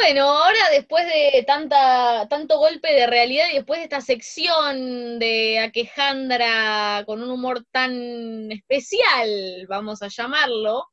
[0.00, 7.02] Bueno, ahora después de tanto golpe de realidad y después de esta sección de Aquejandra
[7.04, 10.86] con un humor tan especial, vamos a llamarlo,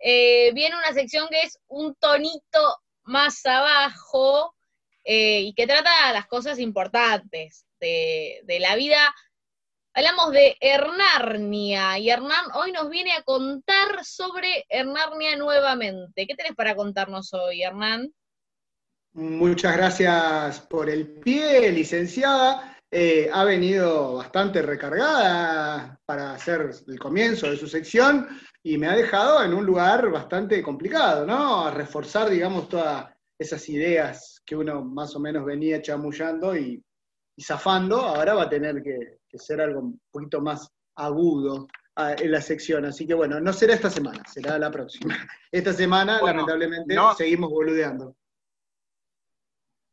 [0.00, 4.54] eh, viene una sección que es un tonito más abajo
[5.04, 9.14] eh, y que trata las cosas importantes de, de la vida
[9.94, 16.26] Hablamos de Hernarnia y Hernán hoy nos viene a contar sobre Hernarnia nuevamente.
[16.26, 18.10] ¿Qué tenés para contarnos hoy, Hernán?
[19.14, 22.78] Muchas gracias por el pie, licenciada.
[22.90, 28.26] Eh, ha venido bastante recargada para hacer el comienzo de su sección
[28.62, 31.66] y me ha dejado en un lugar bastante complicado, ¿no?
[31.66, 33.06] A reforzar, digamos, todas
[33.38, 36.82] esas ideas que uno más o menos venía chamullando y,
[37.36, 41.66] y zafando, ahora va a tener que, ser algo un poquito más agudo
[41.96, 42.86] ah, en la sección.
[42.86, 45.14] Así que bueno, no será esta semana, será la próxima.
[45.50, 48.16] Esta semana, lamentablemente, seguimos boludeando.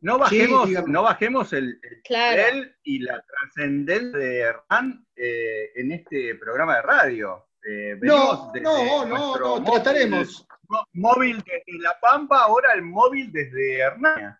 [0.00, 6.76] No bajemos, no bajemos el, el y la trascendencia de Hernán eh, en este programa
[6.76, 7.48] de radio.
[7.68, 10.46] Eh, no, no, no, no, trataremos.
[10.92, 14.38] Móvil desde La Pampa, ahora el móvil desde Hernán.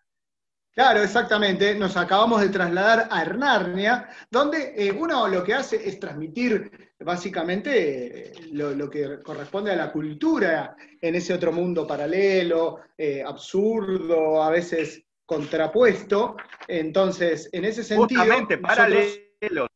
[0.71, 1.75] Claro, exactamente.
[1.75, 8.31] Nos acabamos de trasladar a Hernarnia, donde eh, uno lo que hace es transmitir básicamente
[8.53, 12.79] lo, que corresponde a la cultura en ese otro mundo paralelo,
[13.25, 16.37] absurdo, a veces contrapuesto.
[16.67, 18.23] Entonces, en ese sentido.
[18.23, 19.67] Justamente, paralelo.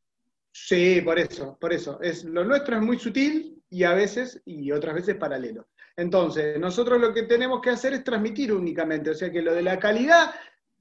[0.51, 2.01] Sí, por eso, por eso.
[2.01, 5.67] Es, lo nuestro es muy sutil y a veces, y otras veces paralelo.
[5.95, 9.61] Entonces, nosotros lo que tenemos que hacer es transmitir únicamente, o sea que lo de
[9.61, 10.33] la calidad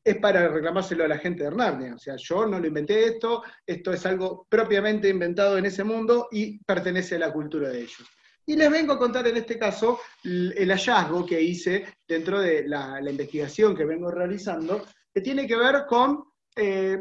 [0.03, 1.95] es para reclamárselo a la gente de Hernarnia.
[1.95, 6.29] O sea, yo no lo inventé esto, esto es algo propiamente inventado en ese mundo
[6.31, 8.09] y pertenece a la cultura de ellos.
[8.47, 13.01] Y les vengo a contar en este caso el hallazgo que hice dentro de la,
[13.01, 16.25] investigación que vengo realizando, que tiene que ver con
[16.57, 16.99] eh,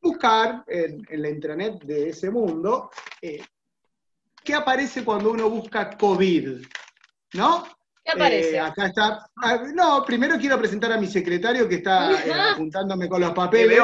[0.00, 3.44] buscar en, la intranet de ese mundo eh,
[4.42, 6.64] qué aparece cuando uno busca COVID,
[7.34, 7.64] ¿no?
[8.04, 8.56] ¿Qué aparece?
[8.56, 9.26] Eh, acá está.
[9.36, 12.08] Ah, no, primero quiero presentar a mi secretario que está
[12.52, 13.78] apuntándome con los papeles.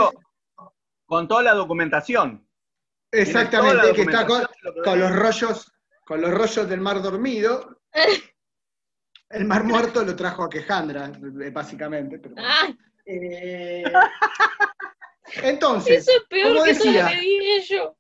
[1.07, 2.45] con toda la documentación.
[3.11, 5.73] Exactamente, que está con los rollos
[6.09, 7.83] con los rollos del mar dormido.
[9.31, 11.13] El mar muerto lo trajo a Quejandra,
[11.53, 12.19] básicamente.
[13.05, 13.85] Eh,
[15.43, 17.11] entonces, Eso es peor como que decía,
[17.69, 17.95] yo.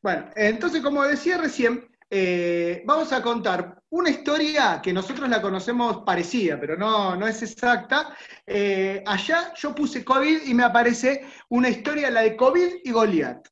[0.00, 5.98] Bueno, entonces, como decía recién, eh, vamos a contar una historia que nosotros la conocemos
[6.06, 8.16] parecida, pero no, no es exacta.
[8.46, 13.46] Eh, allá yo puse COVID y me aparece una historia, la de COVID y Goliat.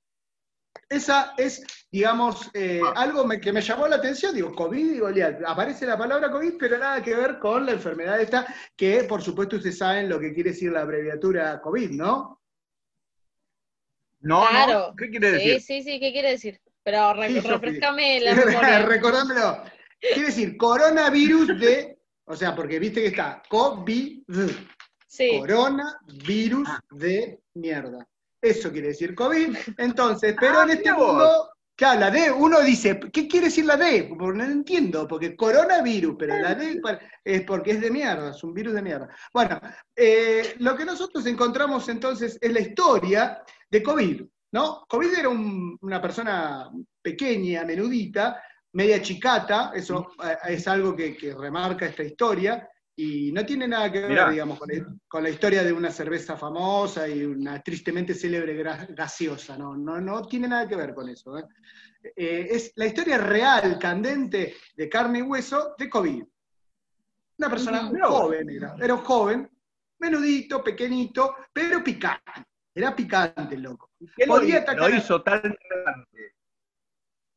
[0.88, 5.42] Esa es, digamos, eh, algo que me llamó la atención, digo, COVID y Goliat.
[5.46, 9.56] Aparece la palabra COVID, pero nada que ver con la enfermedad esta, que por supuesto
[9.56, 12.40] ustedes saben lo que quiere decir la abreviatura COVID, ¿no?
[14.20, 14.94] No, claro.
[14.96, 15.60] ¿qué quiere decir?
[15.60, 16.60] Sí, sí, sí, ¿qué quiere decir?
[16.82, 18.86] Pero refrescame la memoria.
[18.86, 19.62] Recordámelo.
[20.00, 24.22] Quiere decir coronavirus de, o sea, porque viste que está COVID,
[25.06, 25.38] sí.
[25.40, 28.08] coronavirus de mierda.
[28.40, 29.56] Eso quiere decir COVID.
[29.76, 33.76] Entonces, pero ah, en este mundo, claro, la D, uno dice, ¿qué quiere decir la
[33.76, 34.14] D?
[34.16, 36.80] Porque no entiendo, porque coronavirus, pero la D
[37.24, 39.08] es porque es de mierda, es un virus de mierda.
[39.34, 39.60] Bueno,
[39.96, 44.22] eh, lo que nosotros encontramos entonces es la historia de COVID,
[44.52, 44.84] ¿no?
[44.88, 46.70] COVID era una persona
[47.02, 48.40] pequeña, menudita,
[48.74, 54.00] media chicata, eso eh, es algo que remarca esta historia, y no tiene nada que
[54.00, 54.58] ver, digamos,
[55.08, 60.22] con, la historia de una cerveza famosa y una tristemente célebre gaseosa, no, no, no
[60.26, 61.38] tiene nada que ver con eso.
[61.38, 61.44] ¿eh?
[62.16, 66.22] Eh, es la historia real, candente, de carne y hueso de COVID.
[67.38, 69.50] Una persona joven, era, era un joven,
[69.98, 72.44] menudito, pequeñito, pero picante.
[72.74, 73.90] Era picante el loco.
[74.16, 76.21] ¿Qué lo, hizo tan relevante?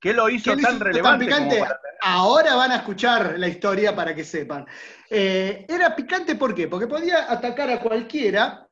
[0.05, 1.63] ¿Qué lo hizo tan relevante?
[2.01, 4.63] Ahora van a escuchar la historia para que sepan.
[5.09, 6.67] Eh, era picante, ¿por qué?
[6.67, 8.69] Porque podía atacar a cualquiera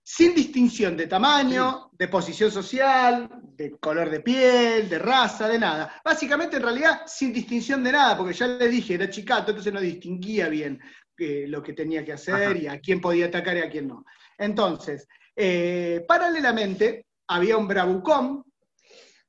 [0.00, 6.00] sin distinción de tamaño, de posición social, de color de piel, de raza, de nada.
[6.04, 9.80] Básicamente, en realidad, sin distinción de nada, porque ya le dije, era chicato, entonces no
[9.80, 10.80] distinguía bien
[11.18, 14.04] eh, lo que tenía que hacer y a quién podía atacar y a quién no.
[14.38, 18.44] Entonces, eh, paralelamente, había un bravucón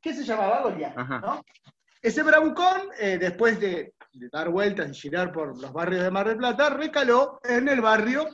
[0.04, 1.44] que se llamaba Goliat, ¿no?
[2.02, 3.96] Ese bravucón, eh, después de,
[4.30, 8.28] dar vueltas y girar por los barrios de Mar del Plata, recaló en el barrio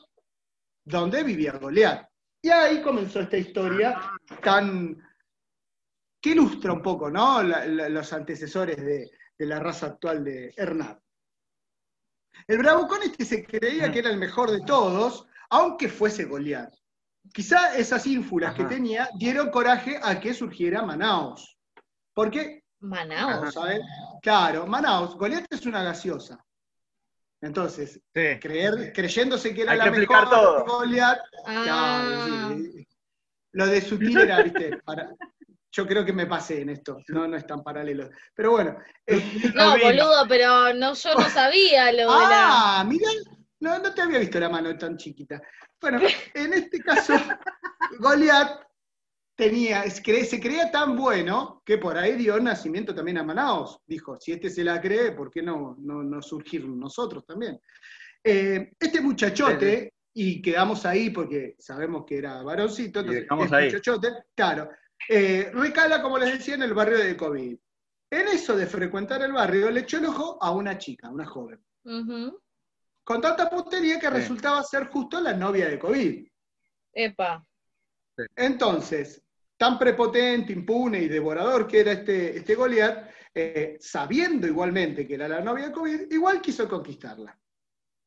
[0.84, 2.10] donde vivía Goliat.
[2.42, 4.02] Y ahí comenzó esta historia
[4.42, 4.98] tan
[6.20, 7.44] que ilustra un poco ¿no?
[7.44, 11.00] los antecesores de, la raza actual de Hernán.
[12.48, 16.74] El bravucón este se creía que era el mejor de todos, aunque fuese Goliat.
[17.32, 21.59] Quizá esas ínfulas que tenía dieron coraje a que surgiera Manaos.
[22.20, 23.56] Porque Manaos.
[24.22, 26.38] Claro, Manaos, Goliat es una gaseosa.
[27.40, 30.66] Entonces, creer, creyéndose que era la mejor todo.
[30.66, 32.54] Goliat, ah.
[33.54, 34.82] lo de sutil era, viste,
[35.72, 38.10] yo creo que me pasé en esto, no, no es tan paralelo.
[38.36, 38.78] Pero bueno.
[39.08, 42.80] Eh, no, boludo, pero no, yo no sabía lo de la.
[42.80, 43.08] Ah, mira,
[43.62, 45.42] no, no te había visto la mano tan chiquita.
[45.80, 46.02] Bueno,
[46.34, 47.14] en este caso,
[47.98, 48.69] Goliat
[49.40, 53.80] tenía, se creía tan bueno que por ahí dio nacimiento también a Manaos.
[53.88, 57.58] Dijo, si este se la cree, ¿por qué no, no, surgir nosotros también?
[58.22, 64.70] Eh, este muchachote, y quedamos ahí porque sabemos que era varoncito, entonces este muchachote, claro,
[65.08, 67.58] eh, recala, como les decía, en el barrio de COVID.
[68.12, 71.64] En eso de frecuentar el barrio, le echó el ojo a una chica, una joven.
[73.06, 76.28] Con tanta putería que resultaba ser justo la novia de COVID.
[76.92, 77.46] Epa.
[78.36, 79.24] Entonces,
[79.60, 85.28] tan prepotente, impune y devorador que era este, este Goliat, eh, sabiendo igualmente que era
[85.28, 87.38] la novia de COVID, igual quiso conquistarla.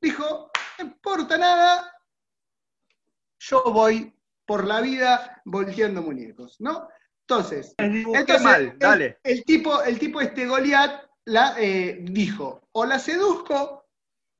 [0.01, 1.95] Dijo, no importa nada,
[3.39, 4.11] yo voy
[4.47, 6.89] por la vida volteando muñecos, ¿no?
[7.29, 7.75] Entonces,
[8.43, 9.19] mal, dale.
[9.23, 13.82] El, tipo, el tipo este Goliat la, eh, dijo, o la seduzco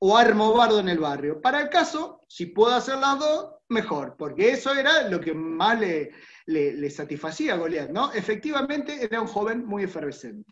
[0.05, 1.39] o armo bardo en el barrio.
[1.39, 5.79] Para el caso, si puedo hacer las dos, mejor, porque eso era lo que más
[5.79, 6.11] le,
[6.45, 8.11] le, satisfacía a Goliat, ¿no?
[8.11, 10.51] Efectivamente era un joven muy efervescente.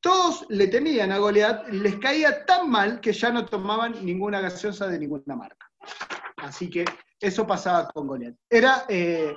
[0.00, 4.88] Todos le temían a Goliat, les caía tan mal que ya no tomaban ninguna gaseosa
[4.88, 5.70] de ninguna marca.
[6.38, 6.84] Así que
[7.20, 8.34] eso pasaba con Goliat.
[8.50, 9.36] Era, eh,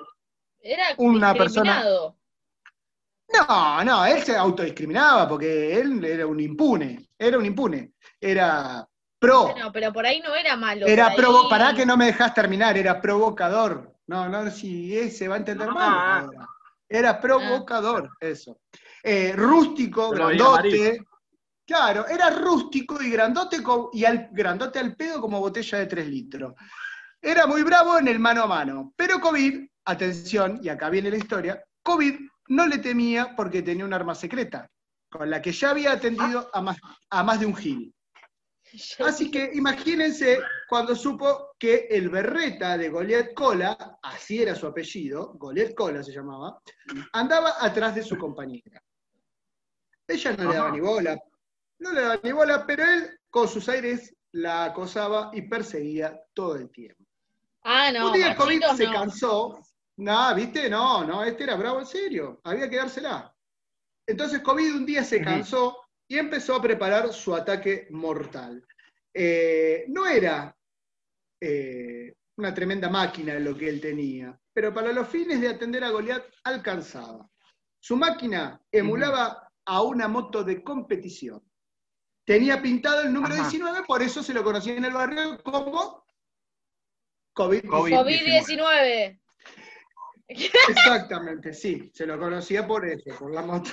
[0.59, 1.83] era una persona.
[1.83, 8.87] No, no, él se autodiscriminaba porque él era un impune, era un impune, era
[9.21, 9.55] pro.
[9.57, 10.87] No, pero por ahí no era malo.
[10.87, 13.95] Era pro, para que no me dejas terminar, era provocador.
[14.07, 16.47] No, no, si se va a entender mal ahora.
[16.89, 18.17] Era provocador, ah.
[18.19, 18.59] eso.
[19.03, 21.05] Eh, rústico, grandote.
[21.65, 23.57] Claro, era rústico y grandote,
[23.93, 26.53] y al, grandote al pedo como botella de 3 litros.
[27.21, 28.91] Era muy bravo en el mano a mano.
[28.97, 32.19] Pero COVID, atención, y acá viene la historia, COVID
[32.49, 34.67] no le temía porque tenía un arma secreta,
[35.09, 36.77] con la que ya había atendido a más,
[37.09, 37.93] a más de un gil.
[38.99, 45.33] Así que imagínense cuando supo que el berreta de Goliath Cola, así era su apellido,
[45.33, 46.61] Goliath Cola se llamaba,
[47.13, 48.81] andaba atrás de su compañera.
[50.07, 51.19] Ella no le daba ni bola,
[51.79, 56.55] no le daba ni bola, pero él con sus aires la acosaba y perseguía todo
[56.55, 57.03] el tiempo.
[57.63, 58.07] Ah, no.
[58.07, 59.59] Un día COVID se cansó.
[59.97, 63.35] No, viste, no, no, este era bravo en serio, había que dársela.
[64.07, 65.77] Entonces COVID un día se cansó
[66.11, 68.61] y empezó a preparar su ataque mortal.
[69.13, 70.53] Eh, no era
[71.39, 75.89] eh, una tremenda máquina lo que él tenía, pero para los fines de atender a
[75.89, 77.29] Goliat alcanzaba.
[77.79, 81.41] Su máquina emulaba a una moto de competición.
[82.25, 86.03] Tenía pintado el número 19, por eso se lo conocía en el barrio como
[87.33, 89.17] COVID-19.
[90.27, 93.71] Exactamente, sí, se lo conocía por eso, por la moto.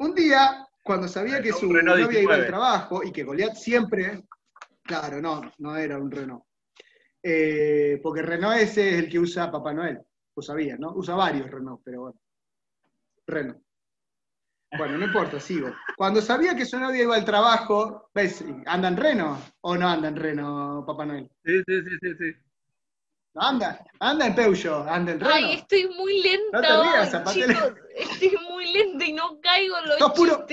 [0.00, 4.24] Un día, cuando sabía que su novia iba al trabajo y que Goliat siempre,
[4.82, 6.42] claro, no, no era un Renault.
[7.22, 10.00] Eh, porque Renault ese es el que usa Papá Noel,
[10.34, 10.92] vos sabías, ¿no?
[10.94, 12.20] Usa varios Renault, pero bueno.
[13.26, 13.62] Renault.
[14.78, 15.70] Bueno, no importa, sigo.
[15.96, 18.42] Cuando sabía que su novia iba al trabajo, ¿ves?
[18.66, 21.28] ¿Anda en Reno o no anda en Reno, Papá Noel?
[21.44, 22.36] Sí, sí, sí, sí, sí.
[23.34, 25.34] Anda, anda en Peugeot, anda en Reno.
[25.34, 26.52] Ay, estoy muy lenta.
[26.52, 28.38] No te rías, chicos, estoy
[28.84, 30.46] lenta y no caigo en los sos puro,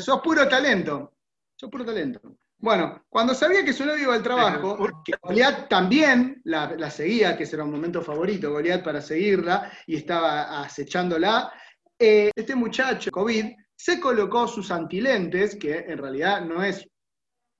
[0.00, 1.12] Sos puro talento.
[1.56, 2.20] Sos puro talento.
[2.58, 7.42] Bueno, cuando sabía que su novia iba al trabajo, que Goliat también la, seguía, que
[7.42, 11.52] ese era un momento favorito, Goliat para seguirla, y estaba acechándola,
[11.98, 16.88] eh, este muchacho, COVID, se colocó sus antilentes, que en realidad no es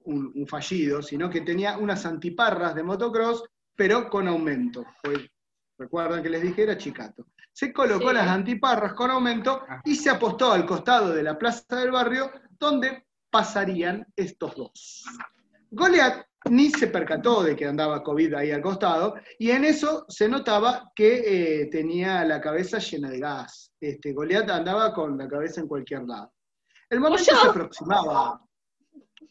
[0.04, 3.42] un, un, fallido, sino que tenía unas antiparras de motocross
[3.74, 4.84] pero con aumento.
[5.02, 5.28] Pues,
[5.78, 7.26] recuerdan que les dije, era chicato.
[7.52, 9.80] Se colocó las antiparras con aumento ah.
[9.84, 15.04] y se apostó al costado de la plaza del barrio, donde pasarían estos dos.
[15.70, 20.28] Goliat ni se percató de que andaba COVID ahí al costado, y en eso se
[20.28, 23.72] notaba que eh, tenía la cabeza llena de gas.
[23.80, 26.32] Este, Goliat andaba con la cabeza en cualquier lado.
[26.90, 28.40] El momento se aproximaba.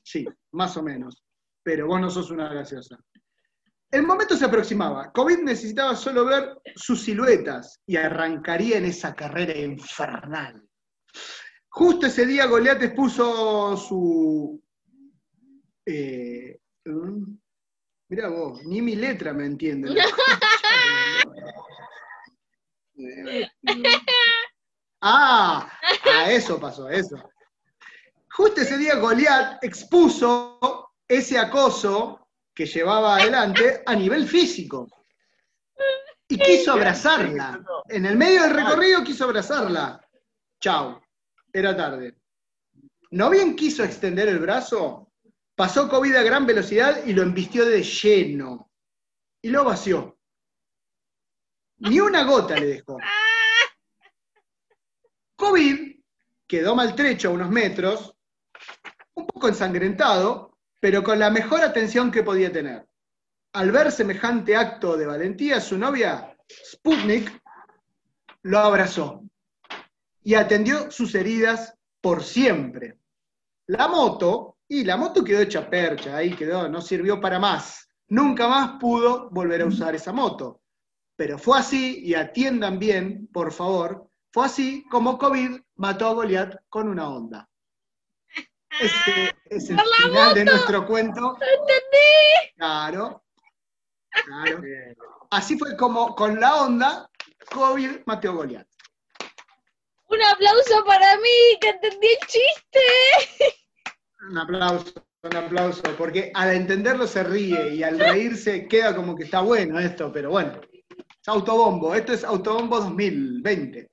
[0.01, 1.23] Sí, más o menos.
[1.63, 2.97] Pero vos no sos una graciosa.
[3.91, 5.11] El momento se aproximaba.
[5.11, 10.65] COVID necesitaba solo ver sus siluetas y arrancaría en esa carrera infernal.
[11.67, 14.63] Justo ese día Goliat puso su,
[15.85, 16.57] Eh,
[18.07, 19.89] mira vos, ni mi letra me entiende.
[25.01, 25.69] ah,
[26.13, 27.17] a eso pasó, eso.
[28.31, 32.20] Justo ese día Goliat expuso ese acoso
[32.53, 34.87] que llevaba adelante a nivel físico.
[36.27, 37.61] Y quiso abrazarla.
[37.89, 39.99] En el medio del recorrido quiso abrazarla.
[40.59, 41.01] Chao.
[41.51, 42.15] Era tarde.
[43.11, 45.11] No bien quiso extender el brazo,
[45.55, 48.71] pasó COVID a gran velocidad y lo embistió de lleno.
[49.41, 50.17] Y lo vació.
[51.79, 52.97] Ni una gota le dejó.
[55.35, 55.99] COVID
[56.47, 58.15] quedó maltrecho a unos metros,
[59.15, 60.50] un poco ensangrentado,
[60.81, 62.85] pero con la mejor atención que podía tener.
[63.53, 67.41] Al ver semejante acto de valentía, su novia, Sputnik,
[68.41, 69.23] lo abrazó
[70.23, 72.97] y atendió sus heridas por siempre.
[73.67, 77.87] La moto, y la moto quedó hecha percha, ahí quedó, no sirvió para más.
[78.07, 80.61] Nunca más pudo volver a usar esa moto.
[81.15, 86.55] Pero fue así, y atiendan bien, por favor, fue así como COVID mató a Goliat
[86.69, 87.50] con una onda.
[88.79, 91.35] Este es el final de nuestro cuento.
[91.35, 92.53] ¿Entendí?
[92.55, 93.23] Claro.
[94.09, 94.61] claro.
[95.29, 97.09] Así fue como con la onda,
[97.51, 98.67] COVID mató a Goliat.
[100.07, 103.55] Un aplauso para mí, que entendí el chiste.
[104.29, 109.23] Un aplauso, un aplauso, porque al entenderlo se ríe y al reírse queda como que
[109.23, 110.59] está bueno esto, pero bueno,
[111.21, 113.89] es autobombo, esto es autobombo 2020.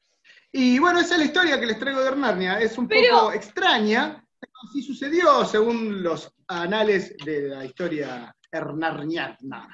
[0.52, 4.24] Y bueno, esa es la historia que les traigo de Hernarnia, es un poco extraña,
[4.66, 9.68] así sucedió según los anales de la historia hernarniana.